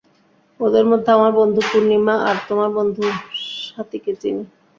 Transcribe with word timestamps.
ওদের 0.59 0.85
মধ্যে, 0.85 1.09
আমার 1.11 1.31
বন্ধু 1.39 1.61
পূর্ণিমা 1.69 2.15
আর 2.29 2.37
তোমার 2.47 2.69
বন্ধু 2.77 3.03
স্বাতীকে 3.65 4.11
চিনি। 4.21 4.43